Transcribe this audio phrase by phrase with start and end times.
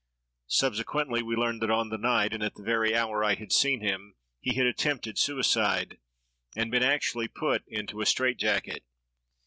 [0.47, 3.81] Subsequently, we learned that on the night, and at the very hour I had seen
[3.81, 5.99] him, he had attempted suicide,
[6.55, 8.83] and been actually put into a strait jacket.